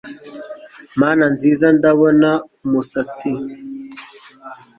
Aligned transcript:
mana 1.01 1.23
nziza, 1.33 1.67
ndabona 1.77 2.29
umusatsi 2.65 3.31